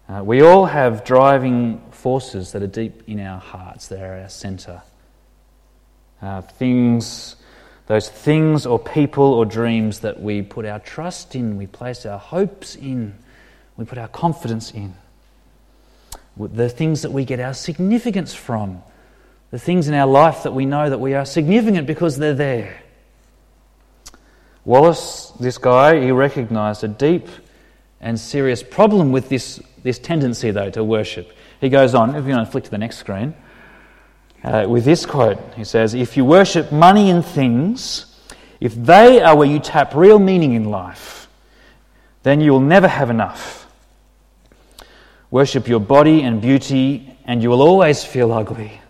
[0.08, 4.28] Uh, we all have driving forces that are deep in our hearts, that are our
[4.28, 4.82] centre
[6.22, 7.36] uh, things,
[7.86, 12.18] those things or people or dreams that we put our trust in, we place our
[12.18, 13.16] hopes in,
[13.76, 14.94] we put our confidence in.
[16.36, 18.82] The things that we get our significance from,
[19.50, 22.82] the things in our life that we know that we are significant because they're there.
[24.64, 27.28] Wallace, this guy, he recognized a deep
[28.00, 31.32] and serious problem with this, this tendency, though, to worship.
[31.60, 33.34] He goes on, if you want to flick to the next screen
[34.42, 35.38] uh, with this quote.
[35.54, 38.06] He says, If you worship money and things,
[38.60, 41.28] if they are where you tap real meaning in life,
[42.22, 43.66] then you will never have enough.
[45.30, 48.80] Worship your body and beauty, and you will always feel ugly.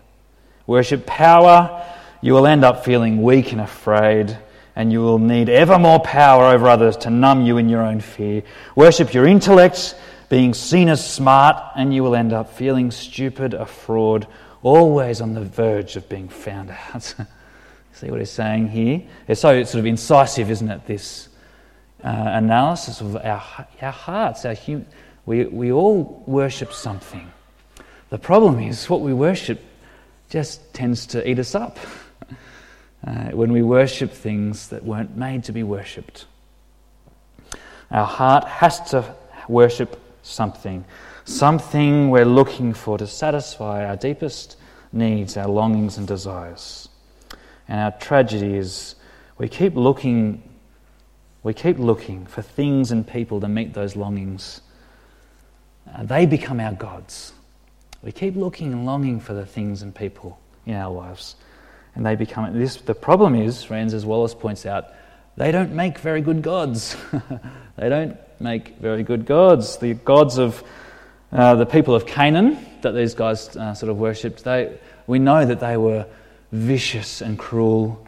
[0.65, 1.85] Worship power,
[2.21, 4.37] you will end up feeling weak and afraid.
[4.75, 7.99] and you will need ever more power over others to numb you in your own
[7.99, 8.43] fear.
[8.75, 9.95] Worship your intellect,
[10.29, 14.27] being seen as smart, and you will end up feeling stupid, a fraud,
[14.63, 17.13] always on the verge of being found out.
[17.93, 19.01] See what he's saying here?
[19.27, 20.85] It's so sort of incisive, isn't it?
[20.85, 21.27] This
[22.03, 23.43] uh, analysis of our,
[23.81, 24.85] our hearts, our hum-
[25.25, 27.31] we, we all worship something.
[28.09, 29.61] The problem is, what we worship
[30.29, 31.77] just tends to eat us up
[33.07, 36.25] uh, when we worship things that weren't made to be worshipped.
[37.91, 39.15] Our heart has to
[39.47, 40.85] worship something,
[41.25, 44.57] something we're looking for to satisfy our deepest
[44.93, 46.89] needs, our longings and desires.
[47.67, 48.95] And our tragedy is
[49.37, 50.43] we keep looking
[51.43, 54.61] we keep looking for things and people to meet those longings.
[55.93, 57.33] Uh, they become our gods.
[58.01, 61.35] We keep looking and longing for the things and people in our lives.
[61.95, 62.77] And they become this.
[62.77, 64.85] The problem is, friends, as Wallace points out,
[65.37, 66.95] they don't make very good gods.
[67.77, 69.77] they don't make very good gods.
[69.77, 70.63] The gods of
[71.31, 74.77] uh, the people of Canaan that these guys uh, sort of worshipped, they,
[75.07, 76.05] we know that they were
[76.51, 78.05] vicious and cruel.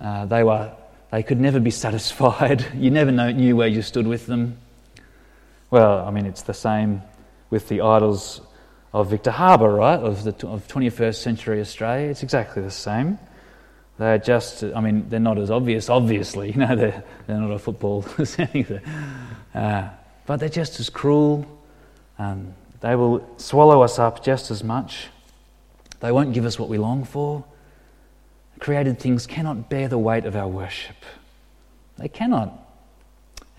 [0.00, 0.72] Uh, they, were,
[1.10, 2.66] they could never be satisfied.
[2.74, 4.58] You never know, knew where you stood with them.
[5.72, 7.00] Well, I mean, it's the same
[7.48, 8.42] with the idols
[8.92, 9.98] of Victor Harbor, right?
[9.98, 12.10] Of, the, of 21st century Australia.
[12.10, 13.18] It's exactly the same.
[13.98, 16.52] They're just, I mean, they're not as obvious, obviously.
[16.52, 18.04] You know, they're, they're not a football
[18.52, 18.82] either.
[19.54, 19.88] Uh,
[20.26, 21.46] but they're just as cruel.
[22.18, 25.08] Um, they will swallow us up just as much.
[26.00, 27.46] They won't give us what we long for.
[28.60, 30.96] Created things cannot bear the weight of our worship.
[31.96, 32.61] They cannot.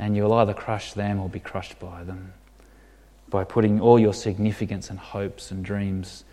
[0.04, 2.34] And you'll either crush them or be crushed by them
[3.30, 6.26] by putting all your significance and hopes and dreams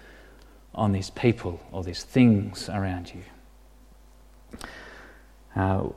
[0.75, 4.59] on these people or these things around you.
[5.55, 5.89] Uh,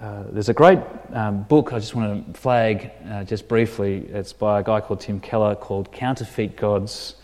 [0.00, 0.78] uh, there's a great
[1.12, 4.06] um, book I just want to flag uh, just briefly.
[4.12, 7.16] It's by a guy called Tim Keller called Counterfeit Gods.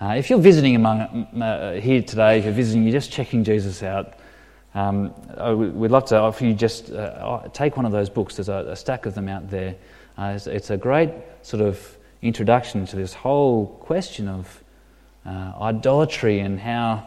[0.00, 1.00] Uh, if you're visiting among
[1.42, 4.14] uh, here today, if you're visiting, you're just checking Jesus out.
[4.74, 5.12] Um,
[5.78, 8.36] we'd love to offer you just uh, take one of those books.
[8.36, 9.74] There's a, a stack of them out there.
[10.16, 11.10] Uh, it's, it's, a great
[11.42, 14.64] sort of introduction to this whole question of
[15.26, 17.06] uh, idolatry and how,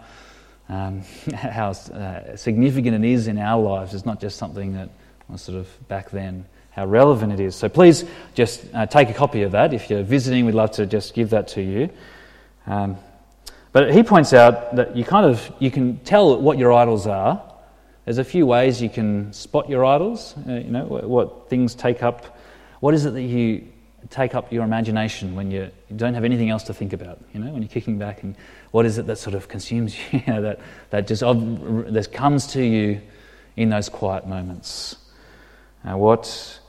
[0.69, 1.01] um,
[1.33, 3.93] how uh, significant it is in our lives.
[3.93, 4.89] It's not just something that
[5.27, 7.55] was sort of back then, how relevant it is.
[7.55, 9.73] So please just uh, take a copy of that.
[9.73, 11.89] If you're visiting, we'd love to just give that to you.
[12.67, 12.97] Um,
[13.71, 17.41] but he points out that you kind of you can tell what your idols are.
[18.05, 20.35] There's a few ways you can spot your idols.
[20.47, 22.35] Uh, you know what, what things take up
[22.79, 23.67] what is it that you
[24.11, 27.19] take up your imagination when you don't have anything else to think about?
[27.33, 28.35] You know, when you're kicking back, and
[28.69, 30.21] what is it that sort of consumes you?
[30.25, 30.59] you know, that
[30.91, 33.01] that just that comes to you
[33.55, 34.97] in those quiet moments.
[35.83, 36.59] Uh, what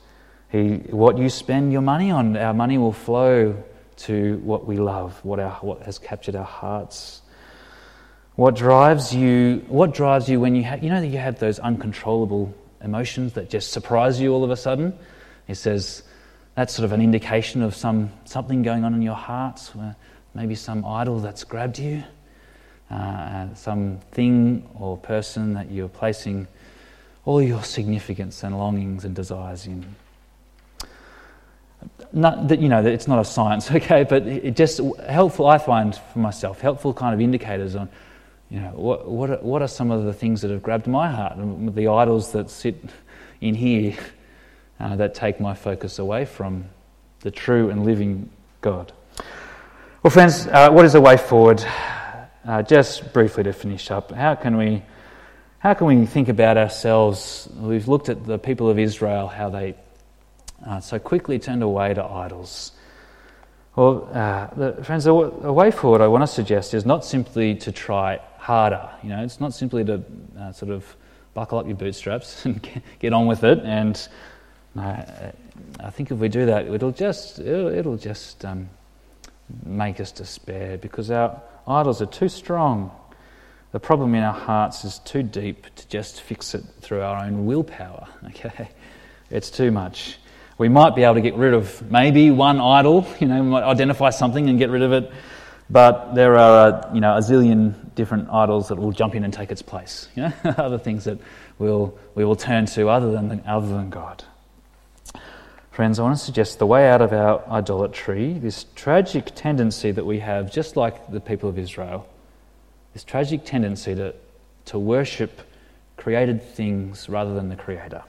[0.51, 3.61] he, what you spend your money on, our money will flow
[3.97, 7.21] to what we love, what our what has captured our hearts.
[8.37, 9.65] What drives you?
[9.67, 13.49] What drives you when you have, you know that you have those uncontrollable emotions that
[13.49, 14.93] just surprise you all of a sudden?
[15.47, 16.03] He says
[16.53, 19.71] that's sort of an indication of some, something going on in your hearts,
[20.35, 22.03] maybe some idol that's grabbed you,
[22.91, 26.47] uh, some thing or person that you're placing
[27.25, 29.95] all your significance and longings and desires in.
[32.13, 35.47] Not that you know that it's not a science, okay, but it just helpful.
[35.47, 37.89] I find for myself helpful kind of indicators on,
[38.49, 41.11] you know, what what are, what are some of the things that have grabbed my
[41.11, 41.35] heart
[41.75, 42.77] the idols that sit
[43.41, 43.95] in here
[44.79, 46.65] uh, that take my focus away from
[47.21, 48.29] the true and living
[48.61, 48.91] God.
[50.03, 51.63] Well, friends, uh, what is the way forward?
[52.45, 54.83] Uh, just briefly to finish up, how can we
[55.59, 57.49] how can we think about ourselves?
[57.57, 59.75] We've looked at the people of Israel, how they
[60.65, 62.71] uh, so quickly turned away to idols.
[63.75, 68.19] Well, uh, friends, the way forward I want to suggest is not simply to try
[68.47, 68.89] harder.
[69.03, 70.01] You know, it's not simply to
[70.39, 70.95] uh, sort of
[71.33, 72.65] buckle up your bootstraps and
[72.99, 74.07] get on with it and
[74.77, 75.33] I,
[75.79, 78.69] I think if we do that, it'll just, it'll, it'll just um,
[79.65, 82.91] make us despair because our idols are too strong.
[83.71, 87.45] The problem in our hearts is too deep to just fix it through our own
[87.45, 88.07] willpower.
[88.27, 88.69] Okay,
[89.29, 90.19] it's too much.
[90.57, 93.07] We might be able to get rid of maybe one idol.
[93.19, 95.11] You know, we might identify something and get rid of it,
[95.69, 99.33] but there are uh, you know a zillion different idols that will jump in and
[99.33, 100.07] take its place.
[100.15, 101.19] You know, other things that
[101.59, 104.23] we'll, we will turn to other than other than God.
[105.71, 110.05] Friends, I want to suggest the way out of our idolatry, this tragic tendency that
[110.05, 112.07] we have, just like the people of Israel,
[112.93, 114.15] this tragic tendency to,
[114.65, 115.41] to worship
[115.97, 118.03] created things rather than the Creator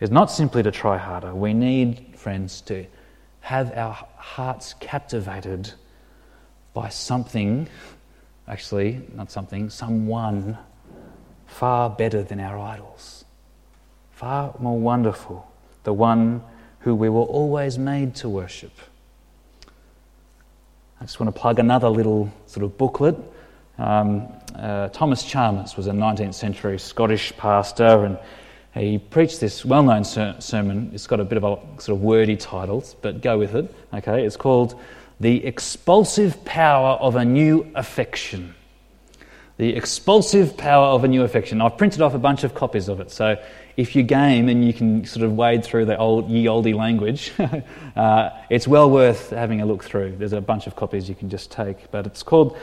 [0.00, 1.34] is not simply to try harder.
[1.34, 2.86] We need, friends, to
[3.40, 5.72] have our hearts captivated
[6.72, 7.68] by something,
[8.50, 10.58] actually, not something, someone
[11.46, 13.24] far better than our idols,
[14.10, 15.48] far more wonderful,
[15.84, 16.42] the one
[16.80, 18.72] who we were always made to worship.
[21.00, 23.16] I just want to plug another little sort of booklet.
[23.78, 28.18] Um, uh, Thomas Chalmers was a 19th century Scottish pastor, and
[28.74, 30.90] he preached this well known ser- sermon.
[30.92, 33.72] It's got a bit of a sort of wordy title, but go with it.
[33.94, 34.78] Okay, it's called
[35.20, 38.54] The Expulsive Power of a New Affection.
[39.58, 41.60] The Expulsive Power of a New Affection.
[41.60, 43.36] I've printed off a bunch of copies of it, so
[43.76, 47.32] if you game and you can sort of wade through the old ye olde language,
[47.96, 50.16] uh, it's well worth having a look through.
[50.16, 51.90] There's a bunch of copies you can just take.
[51.90, 52.56] But it's called,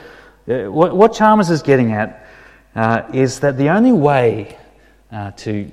[0.48, 2.26] uh, what, what, Chalmers is getting at
[2.74, 4.58] uh, is that the only way
[5.12, 5.70] uh, to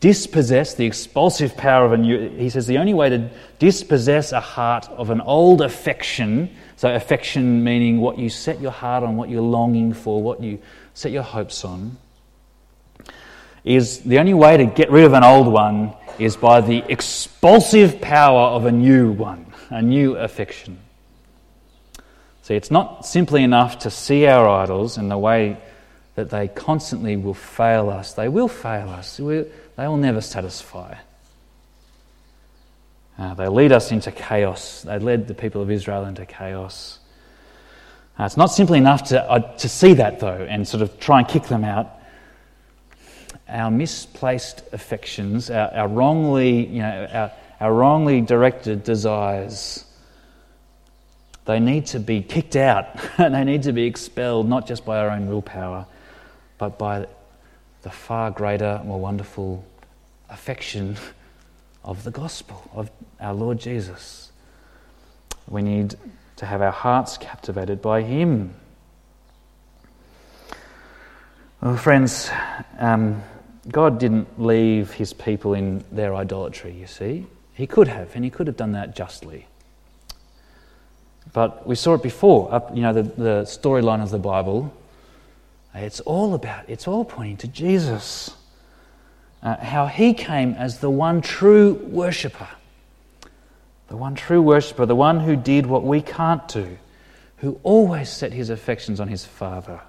[0.00, 4.40] dispossess the expulsive power of a new, he says the only way to dispossess a
[4.40, 9.28] heart of an old affection, so affection meaning what you set your heart on, what
[9.28, 10.58] you're longing for, what you
[10.94, 11.96] set your hopes on
[13.64, 18.00] is the only way to get rid of an old one is by the expulsive
[18.00, 20.78] power of a new one, a new affection.
[22.42, 25.58] See, it's not simply enough to see our idols in the way
[26.14, 28.14] that they constantly will fail us.
[28.14, 29.20] They will fail us,
[29.78, 30.94] they will never satisfy.
[33.18, 34.82] Uh, they lead us into chaos.
[34.82, 36.98] They led the people of Israel into chaos.
[38.18, 41.20] Uh, it's not simply enough to, uh, to see that, though, and sort of try
[41.20, 41.94] and kick them out
[43.48, 49.84] our misplaced affections, our, our wrongly, you know, our, our wrongly directed desires,
[51.46, 52.88] they need to be kicked out.
[53.18, 55.86] they need to be expelled, not just by our own willpower,
[56.58, 57.06] but by
[57.82, 59.64] the far greater, more wonderful
[60.28, 60.96] affection
[61.84, 64.30] of the gospel, of our Lord Jesus.
[65.48, 65.94] We need
[66.36, 68.54] to have our hearts captivated by Him.
[71.60, 72.30] Well, friends,
[72.78, 73.22] um,
[73.70, 77.26] God didn't leave his people in their idolatry, you see.
[77.54, 79.46] He could have, and he could have done that justly.
[81.32, 84.72] But we saw it before, up, you know, the, the storyline of the Bible.
[85.74, 88.30] It's all about, it's all pointing to Jesus.
[89.42, 92.48] Uh, how he came as the one true worshipper.
[93.88, 96.78] The one true worshipper, the one who did what we can't do,
[97.38, 99.80] who always set his affections on his Father,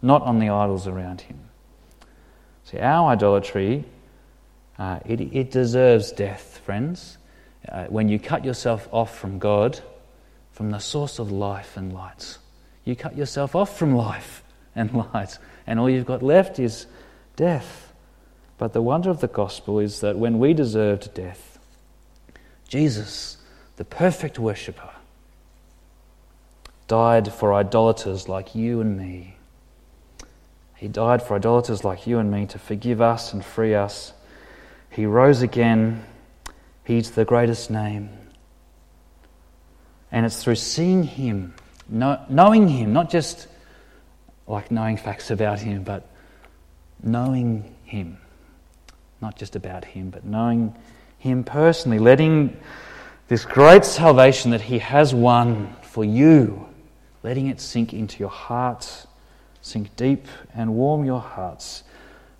[0.00, 1.38] not on the idols around him.
[2.64, 3.84] See, our idolatry,
[4.78, 7.18] uh, it, it deserves death, friends.
[7.68, 9.80] Uh, when you cut yourself off from God,
[10.52, 12.38] from the source of life and light,
[12.84, 14.42] you cut yourself off from life
[14.74, 16.86] and light, and all you've got left is
[17.36, 17.83] death.
[18.58, 21.58] But the wonder of the gospel is that when we deserved death,
[22.68, 23.36] Jesus,
[23.76, 24.90] the perfect worshipper,
[26.86, 29.34] died for idolaters like you and me
[30.84, 34.12] he died for idolaters like you and me to forgive us and free us.
[34.90, 36.04] He rose again.
[36.84, 38.10] He's the greatest name.
[40.12, 41.54] And it's through seeing Him,
[41.88, 43.48] knowing Him, not just
[44.46, 46.06] like knowing facts about Him, but
[47.02, 48.18] knowing Him.
[49.24, 50.76] Not just about Him, but knowing
[51.18, 52.54] Him personally, letting
[53.28, 56.68] this great salvation that He has won for you,
[57.22, 59.06] letting it sink into your heart
[59.64, 61.84] sink deep and warm your hearts.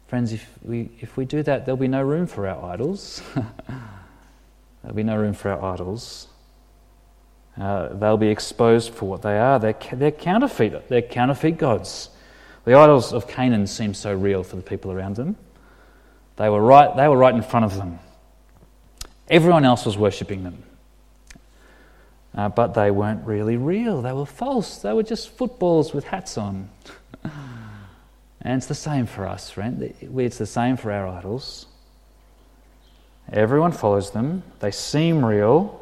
[0.08, 3.22] Friends, if we, if we do that, there'll be no room for our idols.
[4.82, 6.28] there'll be no room for our idols.
[7.58, 9.58] Uh, they'll be exposed for what they are.
[9.58, 10.86] They're, they're counterfeit.
[10.90, 12.10] They're counterfeit gods.
[12.66, 15.36] The idols of Canaan seem so real for the people around them.
[16.36, 17.98] They were right, they were right in front of them.
[19.28, 20.62] Everyone else was worshipping them.
[22.34, 24.02] Uh, but they weren't really real.
[24.02, 24.78] They were false.
[24.78, 26.68] They were just footballs with hats on.
[28.44, 29.94] And it's the same for us, friend.
[30.00, 31.64] It's the same for our idols.
[33.32, 34.42] Everyone follows them.
[34.60, 35.80] They seem real,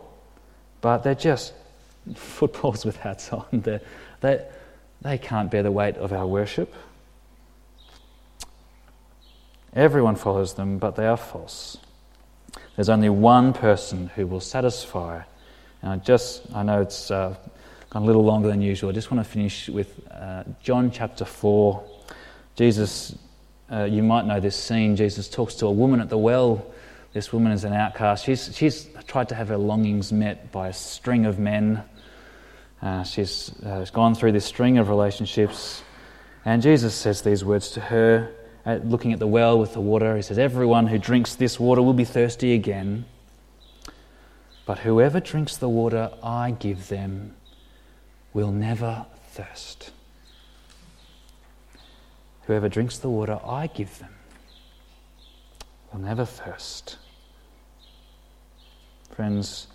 [0.80, 1.54] but they're just
[2.14, 3.80] footballs with hats on.
[4.20, 4.46] They,
[5.00, 6.72] they can't bear the weight of our worship.
[9.74, 11.78] Everyone follows them, but they are false.
[12.76, 15.22] There's only one person who will satisfy.
[15.80, 17.34] And I just, I know it's uh,
[17.88, 18.90] gone a little longer than usual.
[18.90, 21.82] I just want to finish with uh, John chapter 4.
[22.54, 23.16] Jesus,
[23.70, 24.94] uh, you might know this scene.
[24.94, 26.66] Jesus talks to a woman at the well.
[27.14, 28.26] This woman is an outcast.
[28.26, 31.82] She's, she's tried to have her longings met by a string of men.
[32.82, 35.82] Uh, she's, uh, gone through this string of relationships.
[36.44, 38.34] And Jesus says these words to her
[38.64, 40.16] at looking at the well with the water.
[40.16, 43.04] He says, Everyone who drinks this water will be thirsty again.
[44.64, 47.34] But whoever drinks the water I give them
[48.32, 49.90] will never thirst.
[52.46, 54.14] Whoever drinks the water I give them
[55.92, 56.98] will never thirst.
[59.10, 59.66] Friends,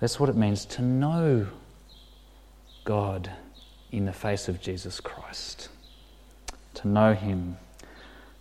[0.00, 1.46] that's what it means to know
[2.84, 3.30] God
[3.92, 5.68] in the face of Jesus Christ.
[6.74, 7.56] To know Him,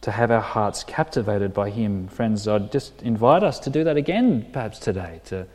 [0.06, 2.08] to have our hearts captivated by Him.
[2.10, 5.48] Friends, I'd just invite us to do that again, perhaps today, to,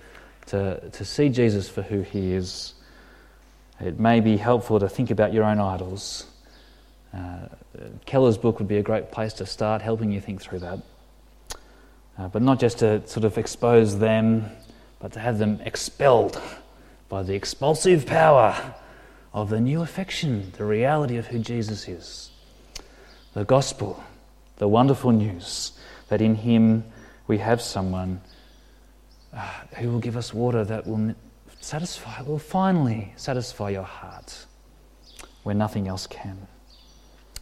[0.46, 2.74] to, to see Jesus for who He is.
[3.78, 6.26] It may be helpful to think about your own idols.
[7.14, 7.46] Uh,
[8.06, 10.80] Keller's book would be a great place to start, helping you think through that.
[12.18, 14.50] Uh, but not just to sort of expose them,
[14.98, 16.42] but to have them expelled
[17.08, 18.74] by the expulsive power
[19.32, 22.32] of the new affection, the reality of who Jesus is.
[23.32, 24.02] The gospel,
[24.60, 25.72] the wonderful news
[26.10, 26.84] that in Him
[27.26, 28.20] we have someone
[29.34, 29.38] uh,
[29.78, 31.14] who will give us water that will
[31.60, 34.44] satisfy, will finally satisfy your heart
[35.44, 36.46] where nothing else can.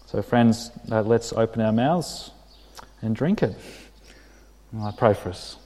[0.07, 2.31] So, friends, uh, let's open our mouths
[3.03, 3.57] and drink it.
[4.81, 5.57] I pray for us.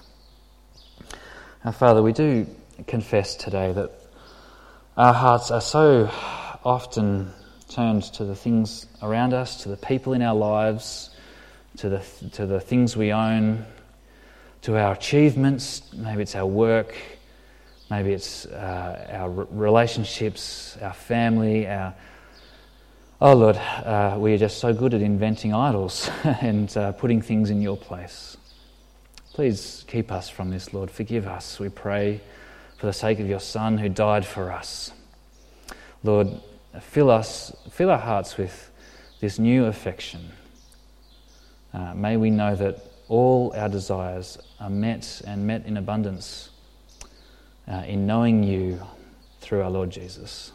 [1.66, 2.46] Our Father, we do
[2.86, 3.90] confess today that
[4.96, 6.10] our hearts are so
[6.64, 7.30] often
[7.68, 11.10] turned to the things around us, to the people in our lives,
[11.78, 12.02] to the,
[12.32, 13.64] to the things we own,
[14.62, 15.82] to our achievements.
[15.92, 16.94] Maybe it's our work,
[17.90, 21.94] maybe it's uh, our relationships, our family, our.
[23.20, 27.50] Oh Lord, uh, we are just so good at inventing idols and uh, putting things
[27.50, 28.36] in your place.
[29.32, 30.90] Please keep us from this, Lord.
[30.90, 32.20] Forgive us, we pray,
[32.78, 34.92] for the sake of your Son who died for us.
[36.02, 36.28] Lord,
[36.80, 38.70] fill us, fill our hearts with
[39.20, 40.32] this new affection.
[41.74, 46.50] Uh, may we know that all our desires are met and met in abundance
[47.68, 48.80] uh, in knowing you
[49.40, 50.52] through our Lord Jesus.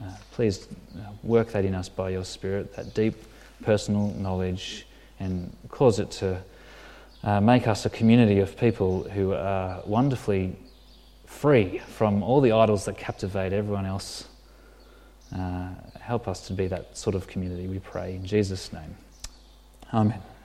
[0.00, 3.14] Uh, please uh, work that in us by your Spirit, that deep
[3.62, 4.86] personal knowledge,
[5.18, 6.42] and cause it to
[7.24, 10.56] uh, make us a community of people who are wonderfully
[11.24, 14.26] free from all the idols that captivate everyone else.
[15.34, 15.68] Uh,
[16.00, 18.14] help us to be that sort of community, we pray.
[18.14, 18.94] In Jesus' name.
[19.92, 20.35] Amen.